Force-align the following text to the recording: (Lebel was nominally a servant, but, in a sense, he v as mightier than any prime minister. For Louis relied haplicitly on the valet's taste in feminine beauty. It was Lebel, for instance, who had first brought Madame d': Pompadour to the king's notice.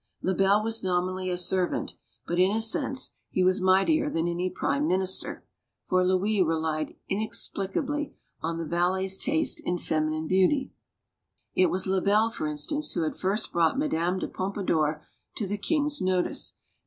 (Lebel 0.23 0.63
was 0.63 0.83
nominally 0.83 1.29
a 1.29 1.37
servant, 1.37 1.93
but, 2.25 2.39
in 2.39 2.49
a 2.49 2.59
sense, 2.59 3.13
he 3.29 3.43
v 3.43 3.47
as 3.49 3.61
mightier 3.61 4.09
than 4.09 4.27
any 4.27 4.49
prime 4.49 4.87
minister. 4.87 5.45
For 5.85 6.03
Louis 6.03 6.41
relied 6.41 6.95
haplicitly 7.11 8.13
on 8.41 8.57
the 8.57 8.65
valet's 8.65 9.19
taste 9.19 9.59
in 9.63 9.77
feminine 9.77 10.25
beauty. 10.25 10.73
It 11.53 11.67
was 11.67 11.85
Lebel, 11.85 12.31
for 12.31 12.47
instance, 12.47 12.93
who 12.93 13.03
had 13.03 13.15
first 13.15 13.53
brought 13.53 13.77
Madame 13.77 14.17
d': 14.17 14.25
Pompadour 14.25 15.05
to 15.35 15.45
the 15.45 15.59
king's 15.59 16.01
notice. 16.01 16.55